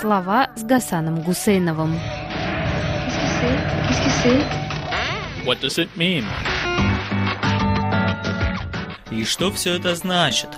[0.00, 1.98] Слова с Гасаном Гусейновым.
[5.44, 6.22] What does it mean?
[9.10, 10.50] И что все это значит?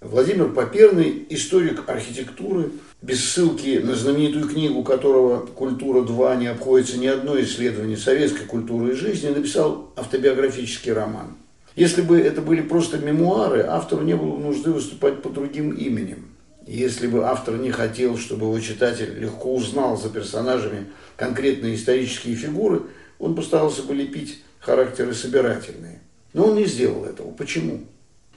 [0.00, 2.70] Владимир Поперный, историк архитектуры,
[3.02, 8.96] без ссылки на знаменитую книгу, которого «Культура-2» не обходится ни одно исследование советской культуры и
[8.96, 11.36] жизни, написал автобиографический роман.
[11.76, 16.37] Если бы это были просто мемуары, автору не было нужды выступать под другим именем.
[16.68, 22.82] Если бы автор не хотел, чтобы его читатель легко узнал за персонажами конкретные исторические фигуры,
[23.18, 26.02] он постарался бы лепить характеры собирательные.
[26.34, 27.30] Но он не сделал этого.
[27.30, 27.84] Почему?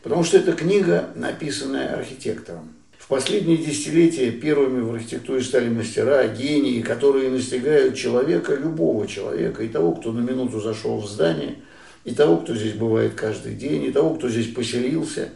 [0.02, 2.70] Потому что это книга, написанная архитектором.
[2.98, 9.67] В последние десятилетия первыми в архитектуре стали мастера, гении, которые настигают человека, любого человека, и
[9.67, 11.58] того, кто на минуту зашел в здание,
[12.05, 15.31] и того, кто здесь бывает каждый день, и того, кто здесь поселился,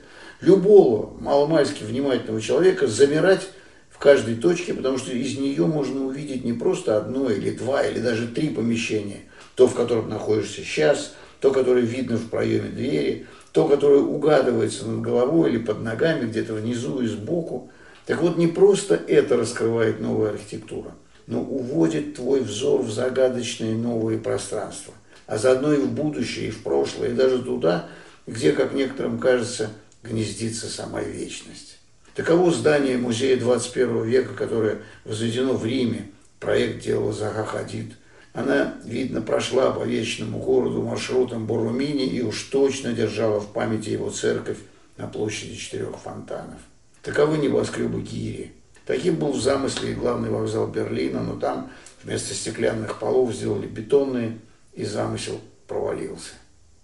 [0.45, 3.48] любого маломальски внимательного человека замирать
[3.90, 8.00] в каждой точке, потому что из нее можно увидеть не просто одно или два, или
[8.00, 9.22] даже три помещения,
[9.56, 15.02] то, в котором находишься сейчас, то, которое видно в проеме двери, то, которое угадывается над
[15.02, 17.72] головой или под ногами, где-то внизу и сбоку.
[18.06, 20.91] Так вот, не просто это раскрывает новая архитектура,
[21.25, 24.94] но уводит твой взор в загадочные новые пространства,
[25.25, 27.88] а заодно и в будущее, и в прошлое, и даже туда,
[28.28, 29.69] где, как некоторым кажется,
[30.08, 31.78] гнездится сама вечность.
[32.14, 36.12] Таково здание музея 21 века, которое возведено в Риме.
[36.39, 37.94] Проект делал Заха Хадид–
[38.36, 44.09] она, видно, прошла по вечному городу маршрутом Бурумини и уж точно держала в памяти его
[44.09, 44.58] церковь
[44.97, 46.59] на площади четырех фонтанов.
[47.02, 48.52] Таковы небоскребы Гири.
[48.86, 51.72] Таким был в замысле и главный вокзал Берлина, но там
[52.03, 54.38] вместо стеклянных полов сделали бетонные,
[54.73, 56.34] и замысел провалился.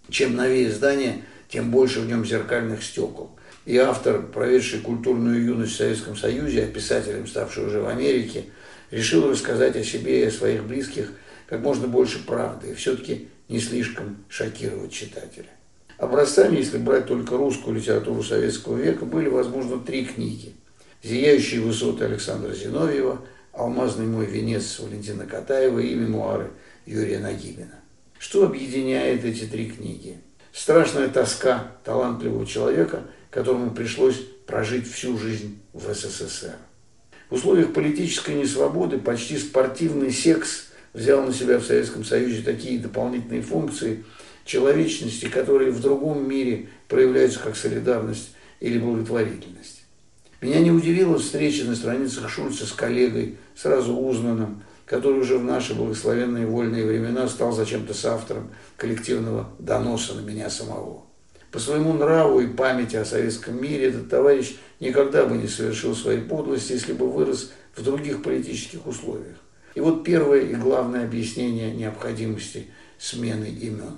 [0.09, 3.31] Чем новее здание, тем больше в нем зеркальных стекол.
[3.65, 8.45] И автор, проведший культурную юность в Советском Союзе, а писателем, ставший уже в Америке,
[8.89, 11.11] решил рассказать о себе и о своих близких–
[11.51, 15.49] как можно больше правды и все-таки не слишком шокировать читателя.
[15.97, 20.53] Образцами, если брать только русскую литературу советского века, были, возможно, три книги.
[21.03, 26.51] «Зияющие высоты» Александра Зиновьева, «Алмазный мой венец» Валентина Катаева и мемуары
[26.85, 27.81] Юрия Нагибина.
[28.17, 30.19] Что объединяет эти три книги?
[30.53, 36.55] Страшная тоска талантливого человека, которому пришлось прожить всю жизнь в СССР.
[37.29, 43.41] В условиях политической несвободы почти спортивный секс– взял на себя в Советском Союзе такие дополнительные
[43.41, 44.03] функции
[44.45, 49.83] человечности, которые в другом мире проявляются как солидарность или благотворительность.
[50.41, 55.73] Меня не удивила встреча на страницах Шульца с коллегой, сразу узнанным, который уже в наши
[55.73, 61.05] благословенные вольные времена стал зачем-то с автором коллективного доноса на меня самого.
[61.49, 66.19] По своему нраву и памяти о советском мире этот товарищ никогда бы не совершил своей
[66.19, 69.37] подлости, если бы вырос в других политических условиях.
[69.75, 72.67] И вот первое и главное объяснение необходимости
[72.99, 73.95] смены имен.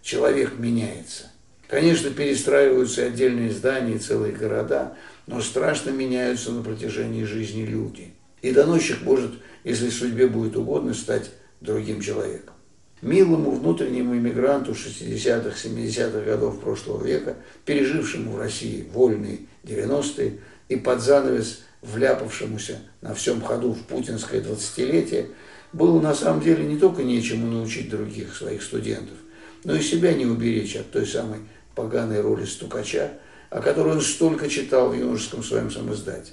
[0.00, 1.32] Человек меняется.
[1.66, 4.96] Конечно, перестраиваются отдельные здания и целые города,
[5.26, 8.14] но страшно меняются на протяжении жизни люди.
[8.42, 9.32] И доносчик может,
[9.64, 11.30] если судьбе будет угодно, стать
[11.60, 12.54] другим человеком.
[13.02, 21.00] Милому внутреннему иммигранту 60-х, 70-х годов прошлого века, пережившему в России вольные 90-е и под
[21.00, 25.30] занавес– вляпавшемуся на всем ходу в путинское двадцатилетие,
[25.72, 29.16] было на самом деле не только нечему научить других своих студентов,
[29.64, 31.40] но и себя не уберечь от той самой
[31.74, 33.12] поганой роли стукача,
[33.50, 36.32] о которой он столько читал в юношеском своем самоиздате.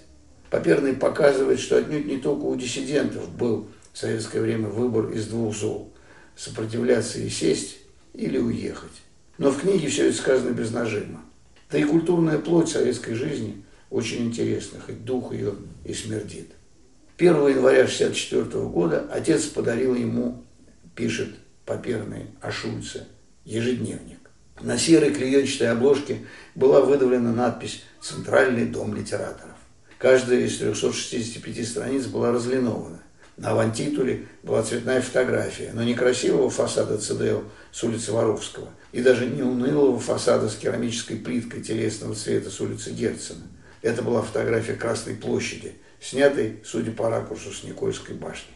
[0.50, 5.56] Поперный показывает, что отнюдь не только у диссидентов был в советское время выбор из двух
[5.56, 5.94] зол–
[6.36, 7.78] сопротивляться и сесть
[8.14, 8.92] или уехать.
[9.38, 11.22] Но в книге все это сказано без нажима.
[11.72, 15.56] Да и культурная плоть советской жизни– очень интересно, хоть дух ее
[15.86, 16.52] и смердит.
[17.18, 20.44] 1 января 1964 года отец подарил ему,
[20.96, 21.30] пишет
[21.66, 23.08] Поперный о Шульце,
[23.44, 24.30] ежедневник.
[24.62, 26.26] На серой клеенчатой обложке
[26.56, 29.58] была выдавлена надпись «Центральный дом литераторов».
[30.00, 33.02] Каждая из 365 страниц была разлинована.
[33.36, 39.28] На авантитуле была цветная фотография, но не красивого фасада ЦДЛ с улицы Воровского и даже
[39.28, 43.44] не унылого фасада с керамической плиткой телесного цвета с улицы Герцена–
[43.82, 48.52] это была фотография Красной площади, снятой, судя по ракурсу, с Никольской башни.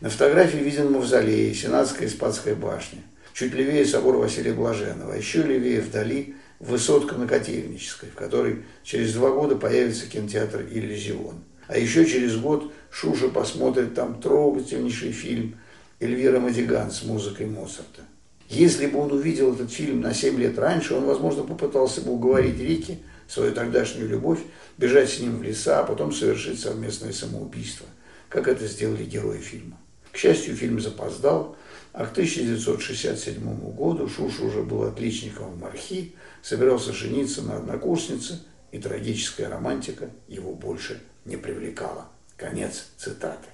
[0.00, 3.00] На фотографии виден мавзолей, Сенатская и Спадская башня.
[3.34, 9.12] Чуть левее собор Василия Блаженного, а еще левее вдали высотка на Котельнической, в которой через
[9.12, 11.44] два года появится кинотеатр «Иллюзион».
[11.68, 15.56] А еще через год Шуша посмотрит там трогательнейший фильм
[16.00, 18.02] Эльвира Мадиган с музыкой Моцарта.
[18.48, 22.58] Если бы он увидел этот фильм на 7 лет раньше, он, возможно, попытался бы уговорить
[22.58, 22.98] Рики–
[23.32, 24.40] свою тогдашнюю любовь,
[24.76, 27.86] бежать с ним в леса, а потом совершить совместное самоубийство,
[28.28, 29.78] как это сделали герои фильма.
[30.10, 31.56] К счастью, фильм запоздал,
[31.92, 38.40] а к 1967 году Шуша уже был отличником в Мархи, собирался жениться на однокурснице,
[38.70, 42.08] и трагическая романтика его больше не привлекала.
[42.36, 43.48] Конец цитаты.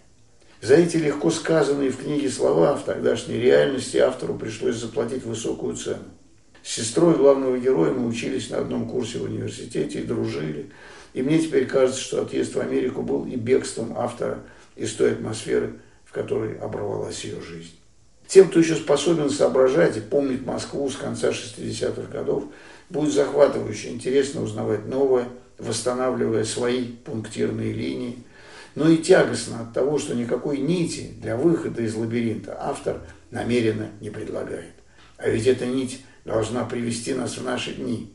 [0.60, 6.04] За эти легко сказанные в книге слова в тогдашней реальности автору пришлось заплатить высокую цену.
[6.62, 10.70] С сестрой главного героя мы учились на одном курсе в университете и дружили.
[11.14, 14.40] И мне теперь кажется, что отъезд в Америку был и бегством автора
[14.76, 17.77] из той атмосферы, в которой оборвалась ее жизнь.
[18.28, 22.44] Тем, кто еще способен соображать и помнить Москву с конца 60-х годов,
[22.90, 28.18] будет захватывающе интересно узнавать новое, восстанавливая свои пунктирные линии,
[28.74, 34.10] но и тягостно от того, что никакой нити для выхода из лабиринта автор намеренно не
[34.10, 34.74] предлагает.
[35.16, 38.12] А ведь эта нить должна привести нас в наши дни.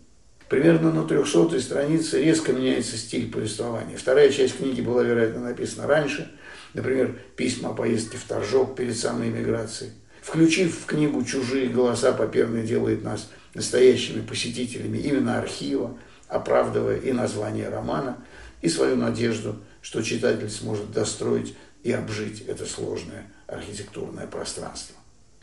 [0.47, 3.97] Примерно на 300 странице резко меняется стиль повествования.
[3.97, 6.31] Вторая часть книги была, вероятно, написана раньше.
[6.75, 9.91] Например, письма о поездке в Торжок перед самой эмиграцией.
[10.23, 15.97] Включив в книгу «Чужие голоса», Поперный делает нас настоящими посетителями именно архива,
[16.29, 18.17] оправдывая и название романа,
[18.61, 24.95] и свою надежду, что читатель сможет достроить и обжить это сложное архитектурное пространство.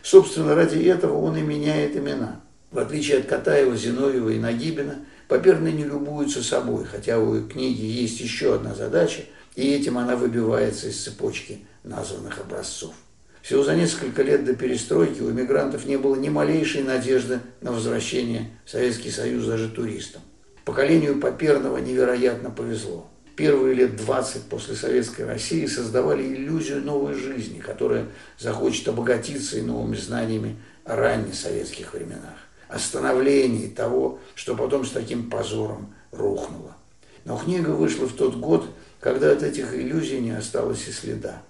[0.03, 2.41] Собственно, ради этого он и меняет имена.
[2.71, 8.19] В отличие от Катаева, Зиновьева и Нагибина, Поперный не любуется собой, хотя у книги есть
[8.19, 9.23] еще одна задача,
[9.55, 12.95] и этим она выбивается из цепочки названных образцов.
[13.43, 18.51] Всего за несколько лет до перестройки у иммигрантов не было ни малейшей надежды на возвращение
[18.65, 20.23] в Советский Союз даже туристам.
[20.65, 23.09] Поколению Поперного невероятно повезло.
[23.37, 28.07] Первые лет 20 после Советской России создавали иллюзию новой жизни, которая
[28.39, 32.35] захочет обогатиться и новыми знаниями о раннесоветских временах
[32.71, 36.77] о становлении того, что потом с таким позором рухнуло.
[37.25, 38.67] Но книга вышла в тот год,
[39.01, 41.43] когда от этих иллюзий не осталось и следа.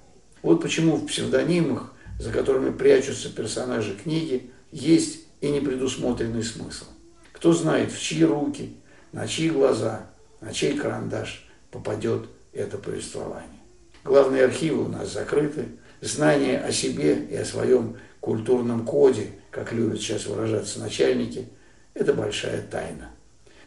[0.43, 6.85] Вот почему в псевдонимах, за которыми прячутся персонажи книги, есть и непредусмотренный смысл.
[7.33, 8.77] Кто знает, в чьи руки,
[9.13, 10.07] на чьи глаза,
[10.41, 13.49] на чей карандаш попадет это повествование.
[14.05, 15.67] Главные архивы у нас закрыты,
[16.01, 21.49] знания о себе и о своем культурном коде– как любят сейчас выражаться начальники,
[21.95, 23.11] это большая тайна.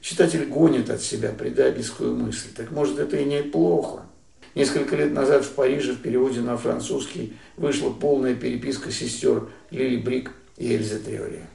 [0.02, 2.50] Читатель гонит от себя предательскую мысль.
[2.56, 4.04] Так может это и неплохо.
[4.56, 10.32] Несколько лет назад в Париже в переводе на французский вышла полная переписка сестер Лили Брик
[10.58, 11.48] и Эльзы Триоле.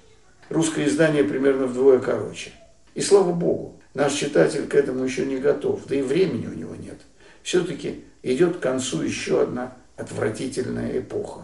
[0.48, 2.50] Русское издание примерно вдвое короче.
[2.94, 6.74] И слава богу, наш читатель к этому еще не готов, да и времени у него
[6.74, 6.98] нет.
[7.42, 11.42] Все-таки идет к концу еще одна отвратительная эпоха.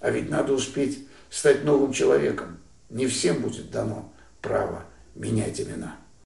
[0.00, 2.58] А ведь надо успеть стать новым человеком.
[2.90, 4.12] Не всем будет дано
[4.42, 4.84] право
[5.14, 5.96] менять имена.